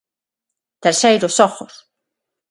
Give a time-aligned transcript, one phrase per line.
[0.85, 1.73] Terceiros Xogos.